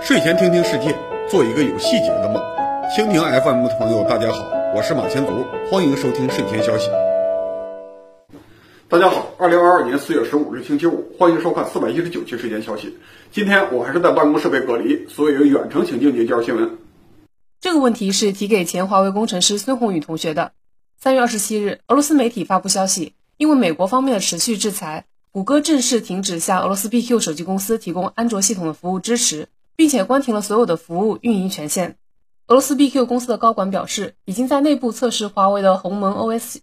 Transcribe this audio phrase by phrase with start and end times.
[0.00, 0.96] 睡前听听世界，
[1.28, 2.42] 做一个有细节的梦。
[2.96, 6.88] 蜻蜓 FM 的朋友，大家好，我是马前卒，欢迎收听睡前消息。
[8.88, 12.96] 大家好，二零二二年四月十五日星期五，欢迎收看四百一十九期睡前消息。
[13.30, 16.78] 今天我还是在办公室被隔离，所以有远程请进接介绍新闻。
[17.60, 20.52] 这个问题是提给前华为工程师孙宏宇同学的。
[20.96, 29.48] 三月二十七日，俄罗斯媒体发布消息，因为美国方面的持续制裁，谷歌正式停止向俄罗斯 BQ 手机公司提供安卓系统的服务支持。
[29.78, 31.98] 并且关停了所有的服务运营权限。
[32.48, 36.56] 俄罗斯 BQ 公司的高管表示，已经在内部测试华为的鸿蒙 OS。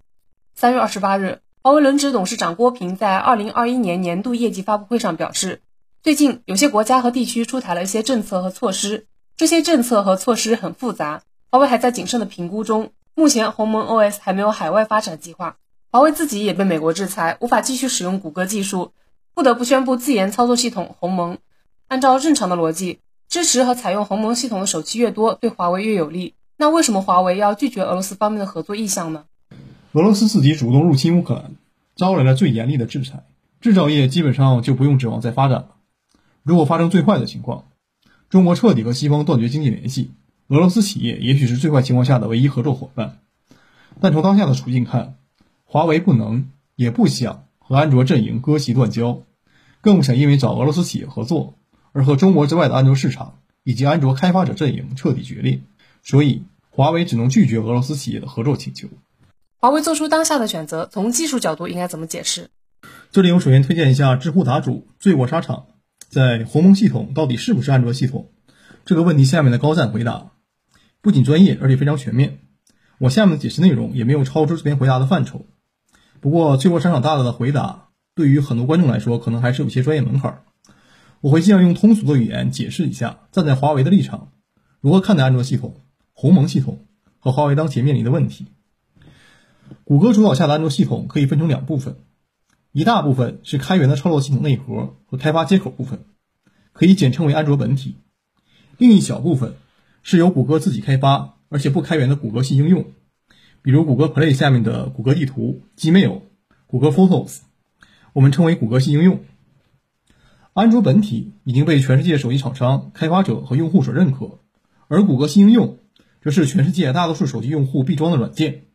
[0.54, 5.62] 三月二十八日，华为轮值董事长郭平在二零二一年年度业绩发布会上表示，
[6.04, 12.92] 最近有些国家和地区出台了一些政策和措施，这些政策和措施很复杂，华为还在谨慎的评估中。
[13.14, 15.56] 目前鸿蒙 OS 还没有海外发展计划。
[15.96, 18.92] 华为自己也被美国制裁，无法继续使用谷歌技术，
[19.34, 21.38] 不得不宣布自研操作系统鸿蒙。
[21.88, 23.00] 按照正常的逻辑。
[23.30, 26.34] 支持和采用鸿蒙系统的手机越多，对华为越有利。
[26.58, 29.24] 那为什么华为要拒绝俄罗斯方面的合作意向呢？
[29.94, 31.56] 俄罗斯自己主动入侵乌克兰，
[31.96, 33.24] 招来了最严厉的制裁，
[33.62, 35.76] 制造业基本上就不用指望再发展了。
[36.44, 37.64] 如果发生最坏的情况，
[38.30, 40.12] 中国彻底和西方断绝经济联系，
[40.50, 43.20] 俄罗斯企业也许是最坏情况下的唯一合作伙伴。
[44.02, 45.16] 但从当下的处境看，
[45.76, 49.24] 华为不能也不想和安卓阵营割席断交，
[49.82, 51.58] 更不想因为找俄罗斯企业合作。
[51.92, 55.60] 而和中国之外的安卓市场以及安卓开发者阵营彻底决裂，
[56.02, 58.88] 所以华为只能拒绝俄罗斯企业的合作请求。
[59.58, 62.50] 华为做出当下的选择，从技术角度应该怎么解释？
[63.12, 65.66] 这里我首先推荐一下知乎答主醉卧沙场，
[66.08, 68.32] 在鸿蒙系统到底是不是安卓系统
[68.86, 70.32] 这个问题下面的高赞回答，
[71.02, 72.40] 不仅专业，而且非常全面。
[72.98, 75.46] 我下面的解释内容也没有超出这篇回答的范畴。
[76.26, 80.42] 不过最后商场大大的回答，对于很多观众来说，可能还是有些专业门槛。
[81.22, 84.32] 我会尽量用通俗的语言解释一下，站在华为的立场，
[84.82, 85.84] 如何看待安卓系统、
[86.14, 86.88] 鸿蒙系统
[87.20, 88.48] 和华为当前面临的问题。
[89.84, 91.98] 谷歌主导下的安卓系统可以分成两部分，
[92.72, 96.06] 一大部分是开源的操作系统内核和开发接口部分，
[96.74, 97.98] 可以简称为安卓本体；
[98.80, 99.54] 另一小部分
[100.02, 102.86] 是由谷歌自己开发而且不开源的谷歌系应用，
[103.66, 106.22] 比如谷歌 Play 下面的谷歌地图、Gmail、
[106.68, 107.40] 谷歌 Photos，
[108.14, 109.22] 我们称为谷歌系应用。
[110.54, 114.38] 安卓本体已经被全世界手机厂商、开发者和用户所认可，
[114.88, 115.80] 而谷歌新应用
[116.22, 118.66] 则是全世界大多数手机用户必装的软件。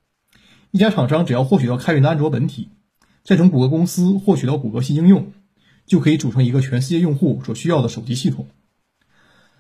[0.73, 2.71] 一家厂商只要获取到开源的安卓本体，
[3.23, 5.31] 再从谷歌公司获取到谷歌新应用，
[5.87, 8.49] 就可以组成一个全世界用户所需要的手机系统。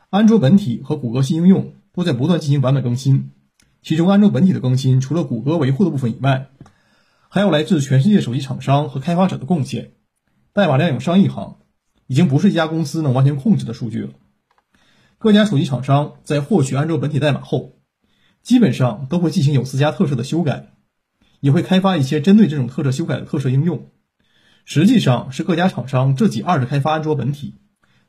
[0.08, 3.30] 安卓本体和谷歌新应用都在不断进行版本更新，
[3.82, 6.50] 其中安卓本体的更新除了谷歌维护的部分以外，
[7.28, 9.92] 还有来自全世界手机厂商和开发者的贡献，
[10.52, 11.56] 代码量有上亿行。
[12.06, 14.10] 已经不是一家公司能完全控制的数据了。
[15.18, 17.76] 各家手机厂商在获取安卓本体代码后，
[18.42, 20.72] 基本上都会进行有自家特色的修改，
[21.38, 23.86] 也会开发一些针对这种特色修改的特色应用。
[24.64, 27.54] 实际上是各家厂商自己二次开发安卓本体，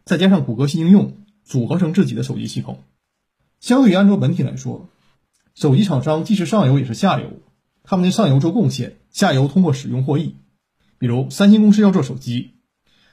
[0.03, 2.83] 再加上谷歌新应用组合成自己的手机系统。
[3.59, 4.89] 相对于安卓本体来说，
[5.61, 7.33] 手机厂商既是上游也是下游，
[7.83, 10.37] 他们在上游做贡献，下游通过使用获益。
[10.97, 12.53] 比如三星公司要做手机。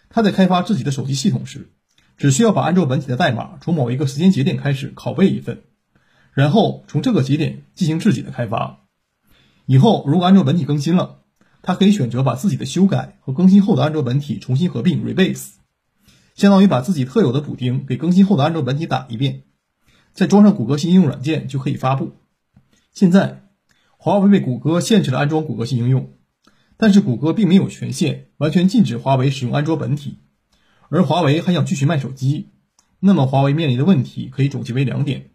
[0.09, 1.69] 他在开发自己的手机系统时，
[2.16, 5.64] 只需要把安卓本体的代码从某一个时间节点开始拷贝一份，
[6.32, 8.86] 然后从这个节点进行自己的开发。
[9.66, 11.19] 以后如果安卓本体更新了，
[11.60, 15.50] 他可以选择把自己的修改和更新后的安卓本体重新合并 （rebase），
[16.34, 19.42] 相当于把自己特有的补丁给更新后的安卓本体打一遍，
[20.15, 22.12] 再装上谷歌新应用软件就可以发布。
[22.93, 23.44] 现在，
[23.97, 26.12] 华为被谷歌限制了安装谷歌新应用。
[26.81, 30.19] 但是谷歌并没有权限完全禁止华为使用安卓本体，
[30.91, 32.50] 而华为还想继续卖手机，
[33.00, 35.31] 那么华为面临的问题可以总结为两点：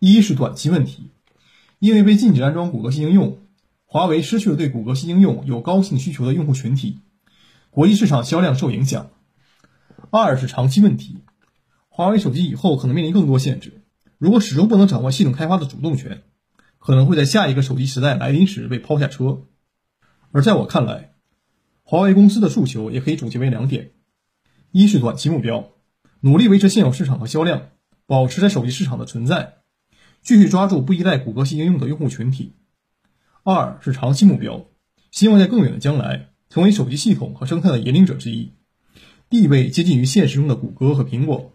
[0.00, 1.12] 一是短期问题，
[1.78, 3.38] 因为被禁止安装谷歌新应用，
[3.84, 6.98] 华为失去了对谷歌新应用有高性需求的用户群体，
[7.70, 9.12] 国际市场销量受影响；
[10.10, 11.18] 二是长期问题，
[11.88, 13.84] 华为手机以后可能面临更多限制，
[14.18, 16.24] 如果始终不能掌握系统开发的主动权，
[16.80, 19.42] 可能会在下一个手机时代来临时被抛下车。
[20.32, 21.14] 而在我看来，
[21.82, 23.92] 华为公司的诉求也可以总结为两点：
[24.72, 25.70] 一是短期目标，
[26.20, 27.68] 努力维持现有市场和销量，
[28.06, 29.58] 保持在手机市场的存在，
[30.22, 32.54] 继续抓住不依赖谷歌新应用的用户群体；
[33.44, 34.66] 二是长期目标，
[35.10, 38.52] 希望在更远的将来成为手机系统和生态的引领者之一，
[39.28, 41.52] 地位接近于现实中的谷歌和苹果。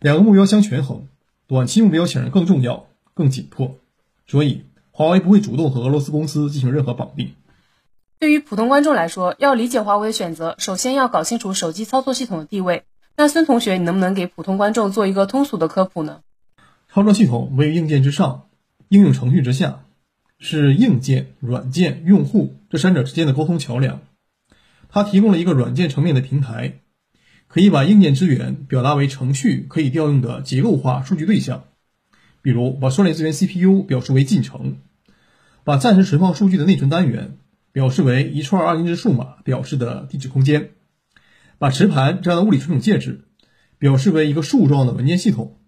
[0.00, 1.08] 两个目标相权衡，
[1.46, 3.78] 短期目标显然更重要、更紧迫，
[4.28, 7.32] 所以华为不会主动和俄罗斯公司进行任何绑定。
[8.20, 12.84] 对于普通观众来说，要理解华为的选择，首先要搞清楚手机操作系统的地位。
[13.16, 16.20] 那孙同学，你能不能给普通观众做一个通俗的科普呢？
[16.92, 18.48] 操作系统位于硬件之上，
[18.88, 19.84] 应用程序之下，
[20.38, 24.00] 是硬件、软件、用户这三者之间的沟通桥梁。
[24.88, 26.80] 它提供了一个软件层面的平台，
[27.46, 31.64] 可以把硬件资源表达为程序可以调用的结构化数据对象，
[32.48, 34.78] 比如把算力资源 CPU 表示为进程，
[35.64, 37.36] 把暂时存放数据的内存单元
[37.72, 40.70] 表示为一串二进制数码表示的地址空间，
[41.58, 43.28] 把磁盘这样的物理存储介质
[43.76, 45.58] 表示为一个树状的文件系统。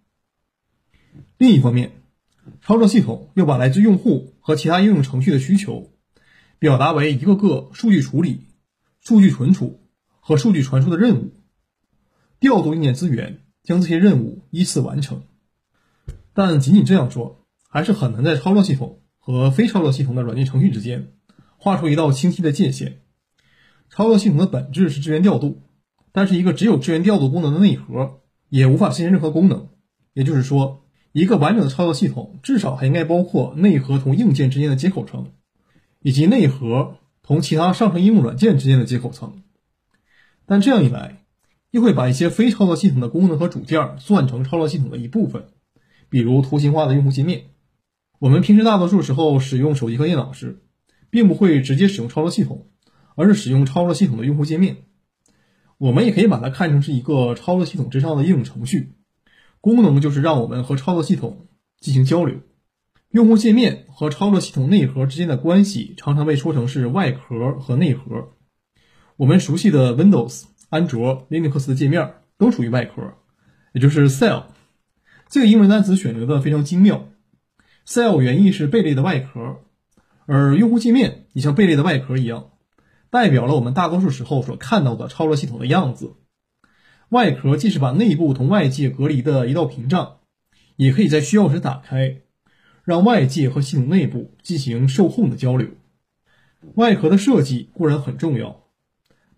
[1.36, 2.00] 另一方面，
[2.62, 5.92] 操作系统又把来自用户和其他应用程序的需求
[6.58, 8.46] 表达为一个个数据处理。
[9.00, 9.86] 数据存储
[10.20, 11.34] 和数据传输的任务，
[12.38, 15.24] 调度硬件资源，将这些任务依次完成。
[16.32, 21.12] 但仅仅这样做，还是很难在操作系统和非操作系统的软件程序之间
[21.56, 23.02] 画出一道清晰的界限。
[23.88, 25.62] 操作系统的本质是资源调度，
[26.12, 29.68] 但是一个只有资源调度功能的内核也无法实现任何功能。
[30.12, 35.32] 也就是说，一个完整的操作系统至少还应该包括内核同硬件之间的接口层，
[36.00, 36.96] 以及内核。
[37.22, 39.44] 同其他上层应用软件之间的接口层，
[40.46, 41.22] 但这样一来，
[41.70, 45.44] 又会把一些非操作系统的功能和组件算成操作系统的一部分，
[46.10, 47.44] 比如图形化的用户界面。
[48.18, 50.62] 我们平时大多数时候使用手机和电脑时，
[51.08, 52.66] 并不会直接使用操作系统，
[53.14, 54.76] 而是使用操作系统的用户界面。
[55.78, 58.92] 我们也可以把它看成是一个操作系统之上的应用程序，
[59.62, 61.46] 功能就是让我们和操作系统
[61.78, 62.40] 进行交流。
[63.10, 68.34] 用户界面和操作系统内核之间的关系常常被说成是外壳和内核。
[69.16, 73.14] 我们熟悉的 Windows、安卓、Linux 的界面都属于外壳，
[73.72, 74.44] 也就是 Cell。
[75.30, 77.06] 这个英文单词选择的非常精妙。
[77.86, 79.60] Cell 原意是贝类的外壳，
[80.26, 82.50] 而用户界面也像贝类的外壳一样，
[83.10, 86.14] 代表了我们大多数时候所看到的操作系统的样子。
[87.10, 90.16] 外壳既是把内部同外界隔离的一道屏障，
[90.74, 92.22] 也可以在需要时打开。
[92.82, 95.68] 让外界和系统内部进行受控的交流。
[96.74, 98.64] 外壳的设计固然很重要，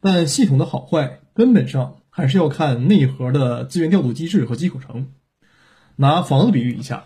[0.00, 5.08] 但系统的好坏根本上还是要看内核的资源调度机制和接口层。
[5.96, 7.04] 拿房子比喻一下，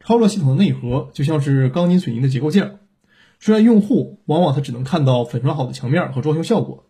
[0.00, 2.78] 操作系统的内核就像是钢筋水泥的结构件。
[3.40, 6.86] 虽然用户往往他只能看到粉刷好的墙面和装修效果，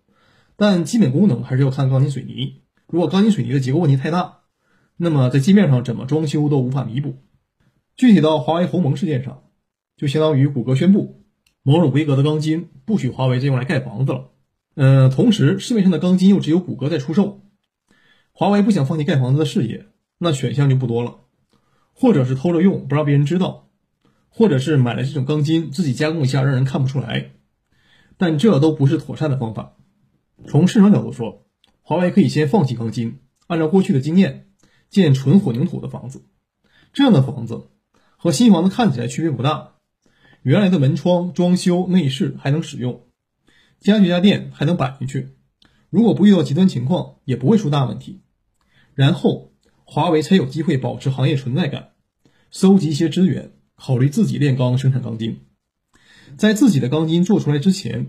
[0.56, 2.62] 但基本功能还是要看钢筋水泥。
[2.86, 4.38] 如果钢筋水泥的结构问题太大，
[4.96, 7.16] 那么在界面上怎么装修都无法弥补。
[7.96, 9.42] 具体到华为鸿蒙事件上，
[9.96, 11.24] 就相当于谷歌宣布
[11.62, 14.30] 某种规格的钢筋不许华为再用来盖房子了。
[14.74, 17.40] 嗯，同时市面上的钢筋又只有谷歌在出售，
[18.32, 19.86] 华为不想放弃盖房子的事业，
[20.18, 21.20] 那选项就不多了，
[21.94, 23.68] 或者是偷着用不让别人知道，
[24.28, 27.30] 或者是买了这种钢筋自己加工一下让人看不出来。
[28.16, 29.76] 但这都不是妥善的方法。
[30.46, 31.46] 从市场角度说，
[31.82, 34.48] 华为可以先放弃钢筋，按照过去的经验
[34.90, 36.22] 建纯混凝土的房子，
[36.92, 37.68] 这样的房子。
[38.16, 39.74] 和新房子看起来区别不大，
[40.42, 43.06] 原来的门窗、装修、内饰还能使用，
[43.78, 45.36] 家具家电还能摆进去。
[45.88, 48.22] 如果不遇到极端情况，也不会出大问题。
[48.94, 49.47] 然后
[49.90, 51.92] 华为才有机会保持行业存在感，
[52.50, 55.40] 搜集一些资源，考虑自己炼钢生产钢筋。
[56.36, 58.06] 在自己的钢筋做出来之前，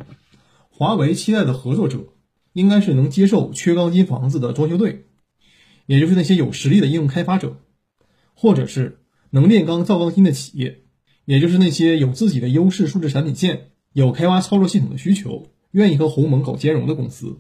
[0.70, 2.10] 华为期待的合作者
[2.52, 5.06] 应该是能接受缺钢筋房子的装修队，
[5.86, 7.56] 也就是那些有实力的应用开发者，
[8.34, 8.98] 或者是。
[9.32, 10.82] 能炼钢造钢筋的企业，
[11.24, 17.38] 也就是那些有自己的优势数字产品线、有开发操作系统的需求、愿意和鸿蒙搞兼容的公司。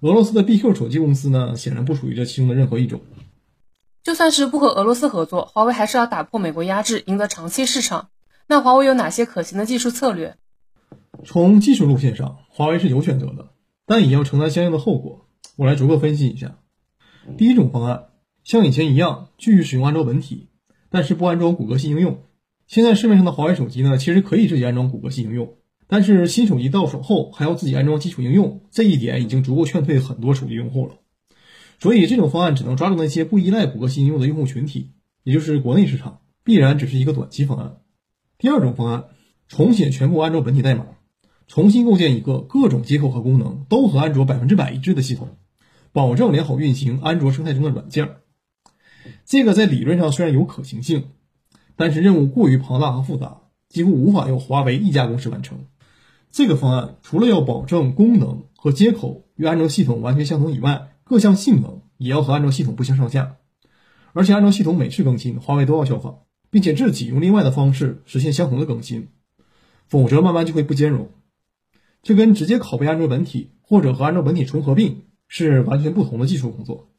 [0.00, 3.00] 俄罗斯的 BQ 手机公司呢，显然不属于这其中的任何一种。
[4.02, 8.08] 就算是不和俄罗斯合作，华为还是要打破美国压制，赢得长期市场。
[8.46, 10.36] 那华为有哪些可行的技术策略？
[11.24, 13.50] 从技术路线上，华为是有选择的，
[13.86, 15.26] 但也要承担相应的后果。
[15.56, 16.56] 我来逐个分析一下。
[17.36, 18.04] 第一种方案，
[18.42, 20.48] 像以前一样，继续使用安卓本体。
[20.88, 22.24] 但是不安装谷歌新应用。
[22.66, 25.54] 现在市面上的华为手机呢，其实可以自己安装谷歌新应用，
[25.86, 30.94] 但是新手机到手后还要自己安装基础应用，这一点已经足够劝退很多手机用户了。
[31.80, 34.90] 所以这种方案只能抓住那些不依赖谷歌新应用的用户群体，
[35.24, 37.78] 也就是国内市场，必然只是一个短期方案。
[38.36, 39.04] 第二种方案，
[39.48, 40.86] 重写全部安卓本体代码，
[41.46, 45.38] 重新构建一个各种接口和功能都和安卓百分之百一致的系统，
[45.90, 48.16] 保证良好运行安卓生态中的软件。
[49.24, 51.04] 这个在理论上虽然有可行性，
[51.76, 55.64] 但是任务过于庞大和复杂，几乎无法由华为一家公司完成。
[56.30, 63.38] 这个方案除了要保证功能和接口与安卓系统完全相同以外，各项性能也要和安卓系统不相上下。
[64.12, 69.08] 而且安卓系统每次更新，华为都要效仿，并且自己用另外的方式实现相同的更新，
[69.88, 71.10] 否则慢慢就会不兼容。
[72.04, 76.92] 这跟直接拷贝安卓本体或者和安卓本体重合并是完全不同的技术工作。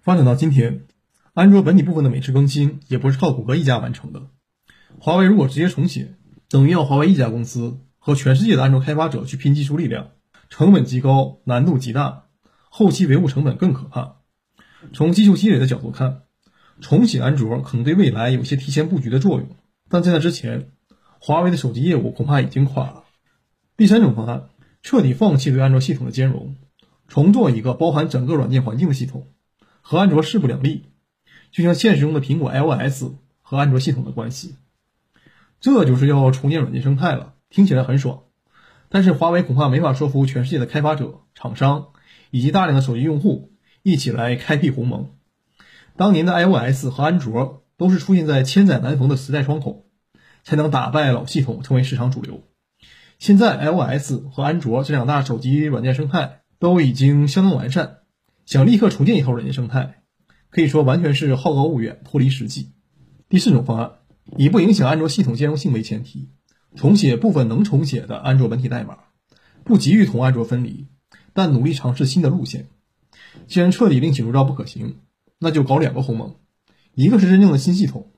[0.00, 0.86] 发展到今天，
[1.34, 4.22] 安卓本体部分的每次更新也不是靠谷歌一家完成的。
[4.98, 6.14] 华为如果直接重写，
[6.48, 10.12] 等于要华为一家公司和全世界的安卓开发者去拼技术力量，
[10.48, 12.23] 成本极高，难度极大，
[12.76, 14.16] 后期维护成本更可怕。
[14.92, 16.22] 从技术积累的角度看，
[16.80, 19.48] 重启安卓可能对未来有些提前布局的作用，
[19.88, 20.72] 但在那之前，
[21.20, 23.04] 华为的手机业务恐怕已经垮了。
[23.76, 24.48] 第三种方案，
[24.82, 26.56] 彻底放弃对安卓系统的兼容，
[27.06, 29.28] 重做一个包含整个软件环境的系统，
[29.80, 30.86] 和安卓势不两立，
[31.52, 33.04] 就像现实中的苹果 iOS
[33.40, 34.56] 和安卓系统的关系。
[35.60, 38.24] 这就是要重建软件生态了，听起来很爽，
[38.88, 41.90] 但是华为恐怕没法说服全世界的开发者、厂商
[42.34, 43.52] 以及大量的手机用户
[43.84, 45.12] 一起来开辟鸿蒙。
[45.96, 49.86] 当年的 iOS 和安卓都是出现在千载难逢的时代窗口，
[50.42, 52.42] 才能打败老系统，成为市场主流。
[53.20, 57.98] 现在 iOS 和安卓这两大手机软件生态都已经相当完善，
[58.46, 60.02] 想立刻重建一套软件生态，
[60.50, 62.72] 可以说完全是好高骛远，脱离实际。
[63.28, 63.92] 第四种方案，
[64.36, 66.30] 以不影响安卓系统兼容性为前提，
[66.74, 68.98] 重写部分能重写的安卓本体代码，
[69.62, 70.88] 不急于同安卓分离，
[71.34, 72.68] 但努力尝试新的路线。
[73.46, 74.96] 既然彻底另起炉灶不可行，
[75.38, 76.36] 那就搞两个鸿蒙，
[76.94, 78.10] 一个是真正的新系统，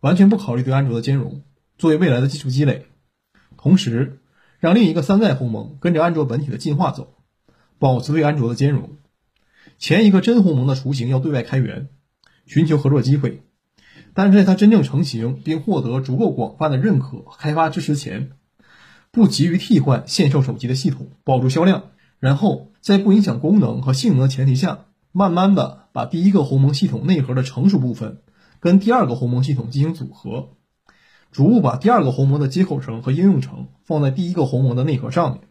[0.00, 1.40] 完全不考虑对安卓的兼容，
[1.78, 2.88] 作为未来的技术积累，
[3.56, 4.20] 同时。
[4.60, 7.16] 让另一个三代鸿蒙跟着安卓本体的进化走，
[7.78, 8.96] 保持对安卓的兼容。
[9.76, 11.90] 前一个真鸿蒙的雏形要对外开源，
[12.46, 13.42] 寻求合作机会，
[14.14, 18.30] 但是在它真正成型并获得足够广泛的认可开发支持前，
[19.10, 21.90] 不急于替换现售手机的系统，保住销量，
[22.24, 28.22] 然后在不影响功能和性能的前提下，慢慢的把第一个鸿蒙系统内核的成熟部分
[28.60, 30.48] 跟第二个鸿蒙系统进行组合。
[31.30, 35.42] 逐步把第二个鸿蒙的接口层和应用层放在第一个鸿蒙的内核上面，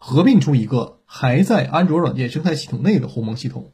[0.00, 3.70] 合并出一个还在安卓软件生态系统内的鸿蒙系统。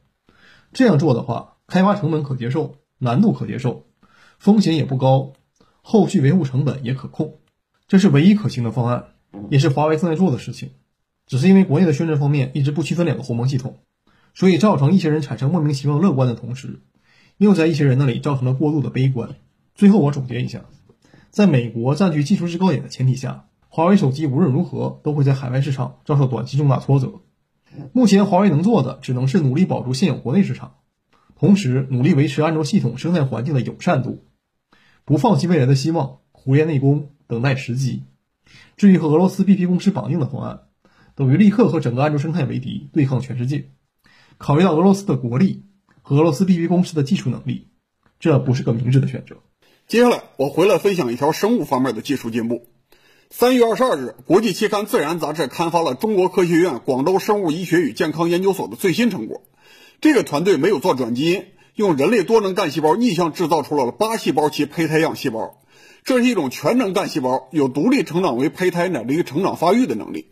[0.75, 3.87] 这样做的话，开发成本可接受，难度可接受，
[4.39, 5.33] 风险也不高，
[5.81, 7.37] 后续维护成本也可控。
[7.87, 9.07] 这是唯一可行的方案，
[9.49, 10.73] 也是华为正在做的事情。
[11.29, 13.79] 只是因为国内的宣传方面一直不区分两个鸿蒙系统，
[14.35, 16.81] 所以造成一些人产生莫名其妙乐观的同时，
[17.37, 19.37] 又在一些人那里造成了过度的悲观。
[19.75, 20.65] 最后我总结一下。
[21.31, 27.21] 在美国占据技术制高点的前提下，华为手机无论如何都会在海外市场遭受短期重大挫折。
[27.93, 30.77] 目前，华为能做的只能是努力保住现有国内市场，
[31.39, 34.25] 同时努力维持安卓系统生态环境的友善度，
[35.05, 38.05] 不放弃未来的希望，苦练内功，等待时机。
[38.79, 40.61] 至于和俄罗斯 BP 公司绑定的方案，
[41.19, 43.71] 等于立刻和整个安卓生态为敌，对抗全世界。
[44.37, 45.65] 考虑到俄罗斯的国力
[46.01, 47.67] 和俄罗斯 B B 公司的技术能力，
[48.21, 49.39] 这不是个明智的选择。
[49.89, 52.69] 接下来我回来分享一条生物方面的技术进步。
[53.31, 59.43] 三月二十二日，国际期刊《自然》杂志刊发了中国科学院广州生物医学与健康研究所的最新成果。
[60.01, 65.59] 这个团队没有做转基因，用人类多能干细胞逆向制造出了八细胞期胚胎样细胞。
[66.05, 70.31] 这是一种全能干细胞，有独立成长为胚胎乃至于成长发育的能力。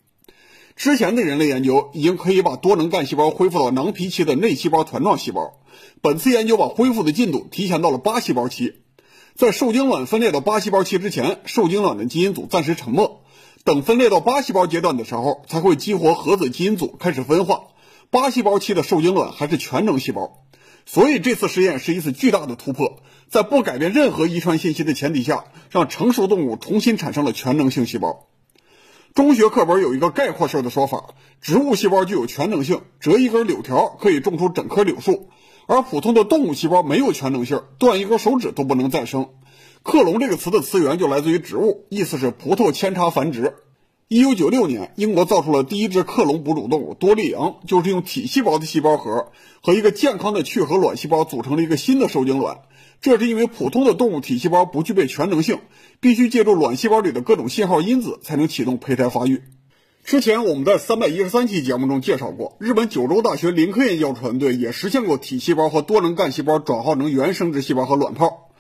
[0.77, 5.55] 之前的人类研究已经可以把多能干细胞恢复到囊皮期的内细胞团状细胞，
[6.03, 8.75] 本次研究把恢复的进度提前到了八细胞期。
[9.35, 13.23] 在受精卵分裂到八细胞期之前，受精卵的基因组暂时沉默，
[13.65, 17.63] 等分裂到八细胞阶段的时候，才会激活核子基因组开始分化。
[18.11, 20.45] 八细胞期的受精卵还是全能细胞，
[20.85, 22.99] 所以这次实验是一次巨大的突破，
[23.31, 28.27] 在不改变任何遗传信息的前提下，让成熟动物重新产生了全能性细胞。
[29.17, 35.31] 中学课本有一个概括式的说法：植物细胞具有全能性，折一根柳条可以种出整棵柳树。
[35.67, 39.31] 而普通的动物细胞没有全能性，断一根手指都不能再生。
[39.83, 43.55] 克隆这个词的词源就来自于植物，意思是葡萄扦插繁殖。
[44.09, 49.33] 一九九六年，英国造出了第一只克隆哺乳动物多利羊，就是用体细胞的细胞核
[49.63, 52.59] 和一个健康的去核卵细胞组成了一个新的受精卵。
[53.01, 55.61] 这是因为普通的动物体细胞不具备全能性，
[56.01, 59.43] 必须借助卵细胞里的各种信号因子才能启动胚胎发育。
[60.05, 68.51] 之前我们在三百一十三期节目中介绍过，日本九州大学林科研究团队也实现过体细胞和多能干细胞转化成原生殖细胞和卵泡，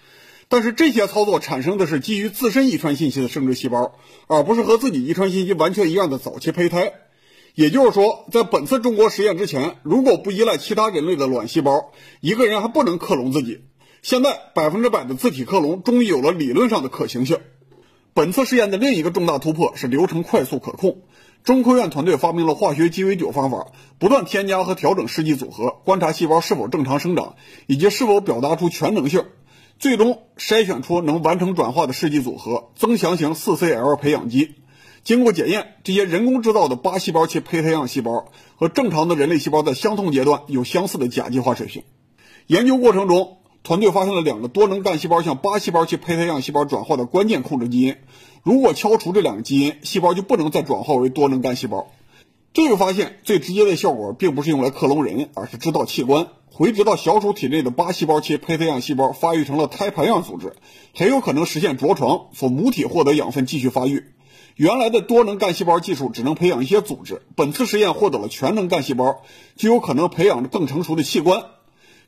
[0.49, 3.95] 但是这些操作产生的是基于自身遗传信息的生殖细胞，
[4.27, 6.93] 而不是和自己遗传信息完全一样的早期胚胎。
[7.55, 13.61] 也就是说，在本次中国实验之前，如果不依赖其他人类的卵细胞，一个人还不能克隆自己。
[14.07, 17.41] 现在百分之百的自体克隆终于有了理论上的可行性。
[18.15, 20.99] 本次试验的另一个重大突破是流程快速可控。
[21.43, 23.67] 中科院团队发明了化学鸡尾酒方法，
[23.99, 27.35] 不断添加和调整试剂组合，观察细胞是否正常生长，
[27.67, 29.25] 以及是否表达出全能性，
[29.81, 34.55] 最终筛选出能完成转化的试剂组合——增强型四 CL 培养基。
[35.03, 41.83] 经过检验，这些人工制造的八细胞切胚胎样细胞和正常的人类细胞在相同阶段有相似的甲基化水平。
[42.47, 47.97] 研究过程中，团队发现了两个多能干细胞向八细胞切胚胎样细胞转化的关键控制基因。
[48.45, 51.89] 如果敲除这两个基因，细胞就不能再转化为多能干细胞。
[52.55, 56.29] 这个发现最直接的效果，并不是用来克隆人，而是制造器官。
[56.49, 60.55] 回植到小鼠体内的八细胞切胚胎样细胞发育成了胎盘样组织，
[60.95, 64.05] 很有可能实现着床，从母体获得养分继续发育。
[64.55, 69.23] 原来的多能干细胞技术只能培养一些组织，本次实验获得了全能干细胞，
[69.57, 71.43] 就有可能培养更成熟的器官。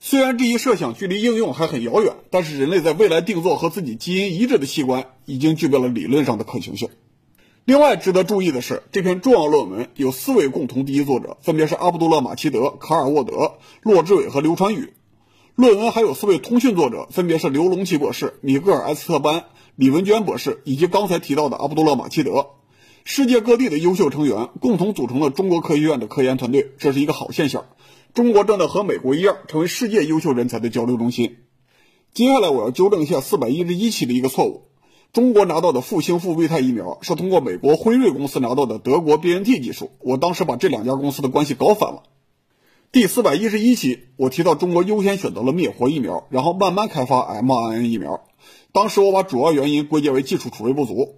[0.00, 6.88] 虽然这一设想距离应用还很遥远，但是人类在未来定做和自己基因一致的器官，已经具备了理论上的可行性。
[7.64, 14.94] 另外值得注意的是，这篇重要论文有四位共同第一作者，分别是阿卜杜勒·马奇德、卡尔沃德、骆志伟和刘传宇。
[15.54, 19.46] 论文还有四位通讯作者，分别是刘龙奇博士、米格尔·埃斯特班。
[19.74, 22.46] 李文娟博士以及刚才提到的阿卜杜勒·马奇德，
[23.04, 27.66] 世界各地的优秀成员共同组成了中国科学院的科研团队，这是一个好现象。
[28.14, 31.36] 中国正在和美国一样，成为世界优秀人才的交流中心。
[32.14, 34.62] 接下来我要纠正一下四百一十一期的一个错误：
[35.12, 42.02] 中国拿到的复星、复必泰疫苗是通过美国辉瑞公司拿到的德国 BNT 技术，我当时把这两家公司的关系搞反了。
[42.90, 48.24] 第四百一十一期我提到中国优先选择了灭活疫苗，然后慢慢开发 mRNA 疫苗。
[48.72, 51.16] 当时我把主要原因归结为技术储备不足。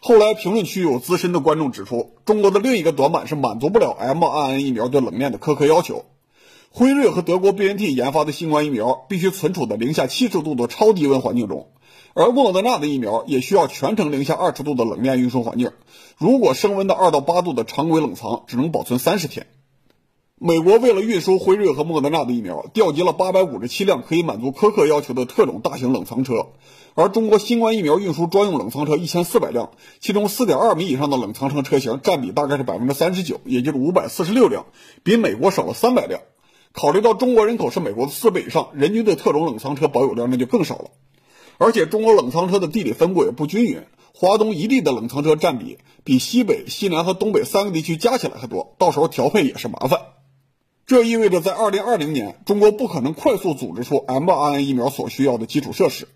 [0.00, 6.04] 后来评论区有资深的观众指出，中国的另一个短板是满足不了 mRNA 疫苗对冷链的苛刻要求。
[6.74, 11.68] 辉瑞和德国 BNT 研发的新冠疫苗必须存储在零下七十度的超低温环境中，
[12.14, 15.72] 而莫德纳的疫苗也需要全程零下二十度的冷链运输环境。
[16.16, 19.48] 如果升温到二到八度的常规冷藏，只能保存三十天。
[20.40, 26.46] 美国为了运输辉瑞和莫德纳的疫苗，调集了八百五十七辆可以满足苛刻要求的特种大型冷藏车，
[26.94, 34.64] 而中国新冠疫苗运输专用冷藏车一千四百辆，其中四点二米以上的冷藏车车型占比大概是百分之三十九，也就是五百四十六辆，
[35.02, 36.22] 比美国少了三百辆。
[36.72, 40.90] 考虑到中国人口是美国的四倍以上，人均的特种冷藏车保有量那就更少了。
[41.58, 43.82] 而且中国冷藏车的地理分布也不均匀，
[44.14, 50.00] 华东一地的冷藏车占比比西北、西南和东北三个地区加起来还多，到时候调配也是麻烦。
[50.86, 56.08] 这意味着，在二零二零年，中国不可能快速组织出 mRNA 疫苗所需要的基础设施。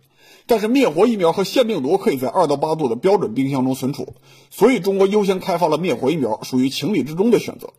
[0.46, 4.14] 但是，灭活疫苗和腺病毒可以在二到八度的标准冰箱中存储，
[4.50, 7.74] 所以中国优先开发了灭活疫苗，属于情理之中的选择。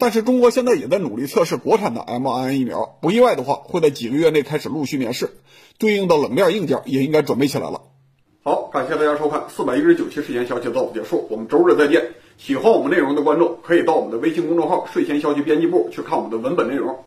[0.00, 5.28] 但是，中国现在也在努力测试国产的 mRNA 疫苗，不意外的话，会在几个月内开始陆续面世，
[5.78, 7.82] 对应的冷链硬件也应该准备起来了。
[8.42, 12.12] 好，感谢大家收看四百一十九期睡前消息到此结束，我们周日再见。
[12.38, 17.04] 喜欢我们内容的观众，可以到我们的微信公众号“睡前消息编辑部”去看我们的文本内容。